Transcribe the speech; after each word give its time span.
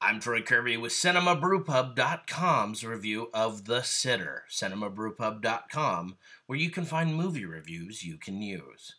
I'm 0.00 0.20
Troy 0.20 0.42
Kirby 0.42 0.76
with 0.76 0.92
CinemaBrewPub.com's 0.92 2.84
review 2.84 3.30
of 3.34 3.64
The 3.64 3.82
Sitter, 3.82 4.44
CinemaBrewPub.com, 4.48 6.16
where 6.46 6.58
you 6.58 6.70
can 6.70 6.84
find 6.84 7.16
movie 7.16 7.44
reviews 7.44 8.04
you 8.04 8.16
can 8.16 8.40
use. 8.40 8.94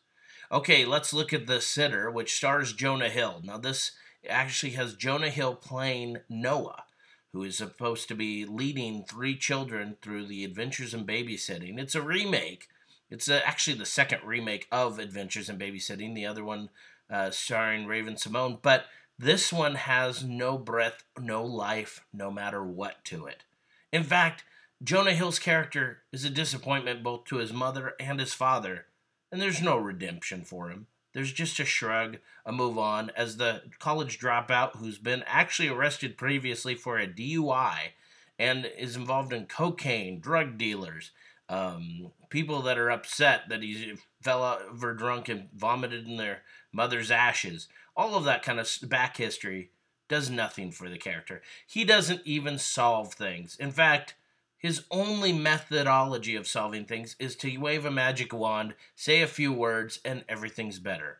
Okay, 0.51 0.83
let's 0.83 1.13
look 1.13 1.31
at 1.31 1.47
The 1.47 1.61
Sitter, 1.61 2.11
which 2.11 2.35
stars 2.35 2.73
Jonah 2.73 3.07
Hill. 3.07 3.39
Now, 3.45 3.57
this 3.57 3.93
actually 4.27 4.73
has 4.73 4.93
Jonah 4.93 5.29
Hill 5.29 5.55
playing 5.55 6.17
Noah, 6.27 6.83
who 7.31 7.43
is 7.43 7.57
supposed 7.57 8.09
to 8.09 8.15
be 8.15 8.43
leading 8.43 9.05
three 9.05 9.37
children 9.37 9.95
through 10.01 10.27
the 10.27 10.43
adventures 10.43 10.93
in 10.93 11.05
babysitting. 11.05 11.79
It's 11.79 11.95
a 11.95 12.01
remake. 12.01 12.67
It's 13.09 13.29
uh, 13.29 13.39
actually 13.45 13.77
the 13.77 13.85
second 13.85 14.19
remake 14.25 14.67
of 14.69 14.99
Adventures 14.99 15.47
in 15.49 15.57
Babysitting, 15.57 16.13
the 16.13 16.25
other 16.25 16.43
one 16.43 16.69
uh, 17.09 17.31
starring 17.31 17.87
Raven-Symoné, 17.87 18.61
but 18.61 18.85
this 19.19 19.51
one 19.51 19.75
has 19.75 20.23
no 20.23 20.57
breath, 20.57 21.03
no 21.19 21.43
life, 21.43 22.05
no 22.13 22.31
matter 22.31 22.63
what 22.63 23.03
to 23.03 23.25
it. 23.25 23.43
In 23.91 24.03
fact, 24.03 24.45
Jonah 24.81 25.13
Hill's 25.13 25.39
character 25.39 26.03
is 26.13 26.23
a 26.23 26.29
disappointment 26.29 27.03
both 27.03 27.25
to 27.25 27.35
his 27.35 27.51
mother 27.51 27.95
and 27.99 28.21
his 28.21 28.33
father, 28.33 28.85
and 29.29 29.41
there's 29.41 29.61
no 29.61 29.75
redemption 29.77 30.45
for 30.45 30.69
him. 30.69 30.87
There's 31.13 31.33
just 31.33 31.59
a 31.59 31.65
shrug, 31.65 32.19
a 32.45 32.53
move 32.53 32.77
on, 32.77 33.11
as 33.13 33.35
the 33.35 33.63
college 33.77 34.19
dropout 34.19 34.77
who's 34.77 34.97
been 34.97 35.23
actually 35.27 35.67
arrested 35.67 36.17
previously 36.17 36.75
for 36.75 36.97
a 36.97 37.05
DUI 37.05 37.89
and 38.37 38.65
is 38.77 38.95
involved 38.95 39.33
in 39.33 39.47
cocaine, 39.47 40.21
drug 40.21 40.57
dealers, 40.57 41.11
um, 41.49 42.11
people 42.29 42.61
that 42.61 42.77
are 42.77 42.91
upset 42.91 43.49
that 43.49 43.63
he 43.63 43.95
fell 44.21 44.43
over 44.43 44.93
drunk 44.93 45.27
and 45.29 45.49
vomited 45.53 46.07
in 46.07 46.17
their 46.17 46.41
mother's 46.71 47.11
ashes. 47.11 47.67
All 47.95 48.15
of 48.15 48.23
that 48.25 48.43
kind 48.43 48.59
of 48.59 48.69
back 48.83 49.17
history 49.17 49.71
does 50.07 50.29
nothing 50.29 50.71
for 50.71 50.89
the 50.89 50.97
character. 50.97 51.41
He 51.67 51.83
doesn't 51.83 52.21
even 52.25 52.57
solve 52.57 53.13
things. 53.13 53.57
In 53.59 53.71
fact, 53.71 54.15
his 54.57 54.83
only 54.91 55.31
methodology 55.31 56.35
of 56.35 56.47
solving 56.47 56.85
things 56.85 57.15
is 57.17 57.35
to 57.37 57.57
wave 57.57 57.85
a 57.85 57.91
magic 57.91 58.33
wand, 58.33 58.75
say 58.95 59.21
a 59.21 59.27
few 59.27 59.53
words, 59.53 59.99
and 60.03 60.25
everything's 60.27 60.79
better. 60.79 61.19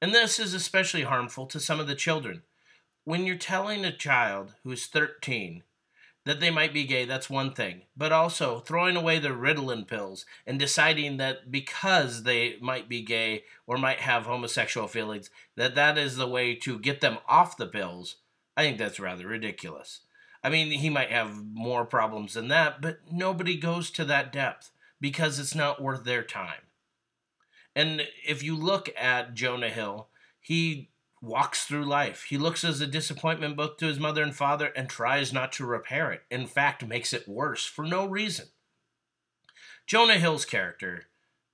And 0.00 0.14
this 0.14 0.38
is 0.38 0.54
especially 0.54 1.02
harmful 1.02 1.46
to 1.46 1.60
some 1.60 1.80
of 1.80 1.86
the 1.86 1.94
children. 1.94 2.42
When 3.04 3.24
you're 3.24 3.36
telling 3.36 3.84
a 3.84 3.96
child 3.96 4.54
who's 4.64 4.86
13 4.86 5.62
that 6.26 6.40
they 6.40 6.50
might 6.50 6.74
be 6.74 6.84
gay, 6.84 7.04
that's 7.04 7.30
one 7.30 7.52
thing. 7.52 7.82
But 7.96 8.10
also 8.10 8.58
throwing 8.58 8.96
away 8.96 9.20
the 9.20 9.28
Ritalin 9.28 9.86
pills 9.86 10.26
and 10.44 10.58
deciding 10.58 11.18
that 11.18 11.52
because 11.52 12.24
they 12.24 12.56
might 12.60 12.88
be 12.88 13.00
gay 13.00 13.44
or 13.64 13.78
might 13.78 14.00
have 14.00 14.26
homosexual 14.26 14.88
feelings, 14.88 15.30
that 15.54 15.76
that 15.76 15.96
is 15.96 16.16
the 16.16 16.26
way 16.26 16.56
to 16.56 16.80
get 16.80 17.00
them 17.00 17.18
off 17.28 17.56
the 17.56 17.66
pills, 17.66 18.16
I 18.56 18.62
think 18.62 18.76
that's 18.76 18.98
rather 18.98 19.28
ridiculous. 19.28 20.00
I 20.42 20.50
mean, 20.50 20.72
he 20.72 20.90
might 20.90 21.12
have 21.12 21.44
more 21.44 21.84
problems 21.84 22.34
than 22.34 22.48
that, 22.48 22.82
but 22.82 22.98
nobody 23.10 23.56
goes 23.56 23.88
to 23.92 24.04
that 24.06 24.32
depth 24.32 24.72
because 25.00 25.38
it's 25.38 25.54
not 25.54 25.80
worth 25.80 26.02
their 26.02 26.24
time. 26.24 26.62
And 27.76 28.02
if 28.26 28.42
you 28.42 28.56
look 28.56 28.90
at 28.98 29.34
Jonah 29.34 29.68
Hill, 29.68 30.08
he 30.40 30.90
walks 31.22 31.64
through 31.64 31.84
life. 31.84 32.24
He 32.24 32.38
looks 32.38 32.64
as 32.64 32.80
a 32.80 32.86
disappointment 32.86 33.56
both 33.56 33.78
to 33.78 33.86
his 33.86 33.98
mother 33.98 34.22
and 34.22 34.34
father 34.34 34.66
and 34.76 34.88
tries 34.88 35.32
not 35.32 35.52
to 35.52 35.66
repair 35.66 36.12
it. 36.12 36.22
In 36.30 36.46
fact, 36.46 36.86
makes 36.86 37.12
it 37.12 37.28
worse 37.28 37.64
for 37.64 37.84
no 37.84 38.06
reason. 38.06 38.46
Jonah 39.86 40.18
Hill's 40.18 40.44
character 40.44 41.04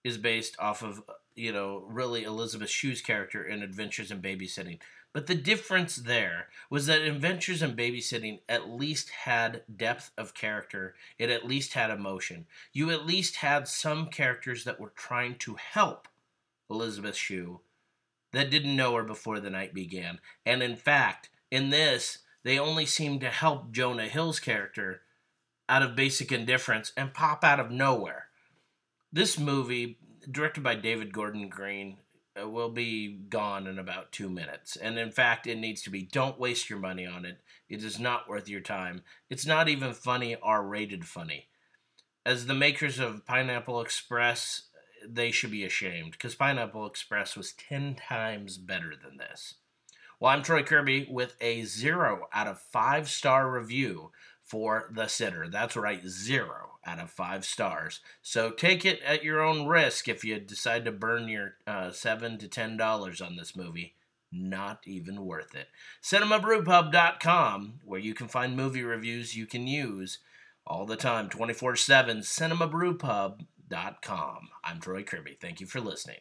is 0.05 0.19
based 0.19 0.57
off 0.59 0.83
of, 0.83 1.03
you 1.35 1.53
know, 1.53 1.85
really 1.87 2.25
Elizabeth 2.25 2.71
Shue's 2.71 3.01
character 3.01 3.45
in 3.45 3.63
Adventures 3.63 4.11
in 4.11 4.21
Babysitting. 4.21 4.79
But 5.13 5.27
the 5.27 5.35
difference 5.35 5.97
there 5.97 6.49
was 6.71 6.87
that 6.87 7.03
Adventures 7.03 7.63
in 7.63 7.77
Babysitting 7.77 8.41
at 8.49 8.71
least 8.71 9.11
had 9.11 9.63
depth 9.75 10.11
of 10.17 10.33
character. 10.33 10.95
It 11.19 11.29
at 11.29 11.47
least 11.47 11.75
had 11.75 11.91
emotion. 11.91 12.47
You 12.73 12.91
at 12.91 13.07
least 13.07 13.37
had 13.37 13.69
some 13.69 14.07
characters 14.07 14.65
that 14.65 14.81
were 14.81 14.93
trying 14.97 15.37
to 15.41 15.57
help 15.57 16.09
Elizabeth 16.71 17.17
Shue 17.17 17.61
that 18.33 18.51
didn't 18.51 18.77
know 18.77 18.95
her 18.95 19.03
before 19.03 19.41
the 19.41 19.51
night 19.51 19.75
began. 19.75 20.19
And 20.45 20.63
in 20.63 20.77
fact, 20.77 21.31
in 21.51 21.71
this, 21.71 22.19
they 22.45 22.59
only 22.59 22.87
seem 22.87 23.21
to 23.21 23.29
help 23.29 23.73
Jonah 23.73 24.09
Hill's 24.09 24.41
character 24.41 25.03
out 25.69 25.83
of 25.83 25.97
basic 25.97 26.33
indifference 26.33 26.93
and 26.97 27.15
pop 27.15 27.45
out 27.45 27.61
of 27.61 27.71
nowhere. 27.71 28.27
This 29.13 29.39
movie, 29.39 29.99
directed 30.31 30.63
by 30.63 30.75
David 30.75 31.13
Gordon 31.13 31.49
Green, 31.49 31.99
uh, 32.41 32.49
will 32.49 32.71
be 32.71 33.09
gone 33.29 33.67
in 33.67 33.79
about 33.79 34.11
two 34.11 34.31
minutes. 34.31 34.77
And 34.77 34.99
in 34.99 35.11
fact, 35.11 35.47
it 35.47 35.59
needs 35.59 35.83
to 35.83 35.91
be. 35.91 36.03
Don't 36.03 36.41
waste 36.41 36.71
your 36.71 36.79
money 36.79 37.07
on 37.07 37.27
it. 37.27 37.39
It 37.69 37.85
is 37.85 38.01
not 38.01 38.29
worth 38.29 38.49
your 38.49 38.61
time. 38.61 39.03
It's 39.29 39.47
not 39.47 39.69
even 39.69 39.93
funny, 39.93 40.37
R 40.43 40.65
rated 40.65 41.05
funny. 41.05 41.49
As 42.25 42.47
the 42.47 42.55
makers 42.55 42.99
of 42.99 43.27
Pineapple 43.27 43.81
Express 43.81 44.63
they 45.09 45.31
should 45.31 45.51
be 45.51 45.65
ashamed 45.65 46.13
because 46.13 46.35
Pineapple 46.35 46.87
Express 46.87 47.37
was 47.37 47.53
10 47.53 47.97
times 47.97 48.59
better 48.59 48.95
than 48.97 49.19
this. 49.19 49.55
Well, 50.21 50.31
I'm 50.31 50.43
Troy 50.43 50.63
Kirby 50.63 51.09
with 51.11 51.35
a 51.41 51.65
zero 51.65 52.29
out 52.33 52.47
of 52.47 52.61
five 52.61 53.09
star 53.09 53.51
review 53.51 54.13
for 54.45 54.89
The 54.95 55.09
Sitter. 55.09 55.49
That's 55.49 55.77
right, 55.77 56.07
zero 56.07 56.73
out 56.85 57.01
of 57.01 57.11
five 57.11 57.45
stars. 57.45 58.01
So 58.23 58.51
take 58.51 58.85
it 58.85 59.01
at 59.03 59.25
your 59.25 59.41
own 59.41 59.67
risk 59.67 60.09
if 60.09 60.25
you 60.25 60.39
decide 60.39 60.85
to 60.85 60.93
burn 60.93 61.29
your 61.29 61.55
uh, 61.67 61.91
seven 61.91 62.39
to 62.39 62.49
ten 62.49 62.77
dollars 62.77 63.21
on 63.21 63.37
this 63.37 63.57
movie. 63.57 63.95
Not 64.31 64.81
even 64.87 65.27
worth 65.27 65.55
it. 65.55 65.69
CinemaBrewPub.com, 66.03 67.81
where 67.85 68.01
you 68.01 68.15
can 68.15 68.29
find 68.29 68.57
movie 68.57 68.83
reviews 68.83 69.37
you 69.37 69.47
can 69.47 69.67
use 69.67 70.21
all 70.67 70.87
the 70.87 70.97
time, 70.97 71.29
24 71.29 71.77
7. 71.77 72.23
Cinema 72.23 72.67
Brew 72.67 72.97
Pub 72.97 73.43
I'm 74.63 74.81
Troy 74.81 75.03
Kirby. 75.03 75.39
Thank 75.41 75.61
you 75.61 75.67
for 75.67 75.81
listening. 75.81 76.19